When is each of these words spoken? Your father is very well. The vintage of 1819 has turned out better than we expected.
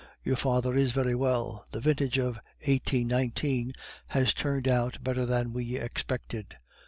Your 0.23 0.35
father 0.35 0.73
is 0.73 0.93
very 0.93 1.13
well. 1.13 1.67
The 1.69 1.79
vintage 1.79 2.17
of 2.17 2.37
1819 2.65 3.73
has 4.07 4.33
turned 4.33 4.67
out 4.67 5.03
better 5.03 5.27
than 5.27 5.53
we 5.53 5.75
expected. 5.77 6.55